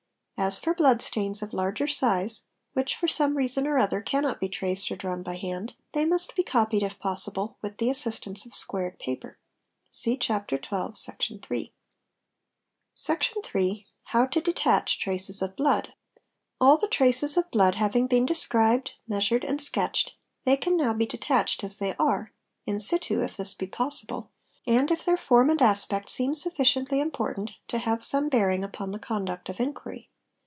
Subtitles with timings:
[0.43, 4.49] As for blood stains of larger "size, which, for some reason or other, cannot be
[4.49, 8.55] traced or drawn by hand, they must be copied if possible, with the assistance of
[8.55, 9.37] squared paper
[9.91, 11.75] (see Chapter XII., Section iii.)'
[12.97, 15.93] 3 568 TRACES OF BLOOD Section iiii—How to detach traces of blood.
[16.59, 20.13] All the traces of blood having been described, measured, and sketched,
[20.43, 22.33] they can now be detached as they are,
[22.65, 24.31] im situ if this be possible,
[24.65, 28.97] and if their form and aspect seem sufficiently important to have some bearing upon the
[28.97, 30.07] conduct of inquiry.